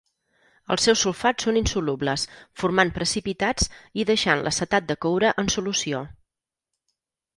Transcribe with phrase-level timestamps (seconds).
[0.75, 2.23] Els seus sulfats són insolubles,
[2.61, 3.69] formant precipitats
[4.03, 6.03] i deixant l'acetat de coure en solució.